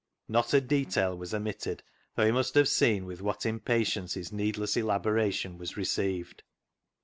Not 0.27 0.51
a 0.55 0.59
detail 0.61 1.15
was 1.15 1.31
omitted, 1.31 1.83
though 2.15 2.25
he 2.25 2.31
must 2.31 2.55
have 2.55 2.67
seen 2.67 3.05
with 3.05 3.21
what 3.21 3.45
impatience 3.45 4.15
his 4.15 4.31
needless 4.31 4.75
elaboration 4.75 5.59
was 5.59 5.77
received. 5.77 6.41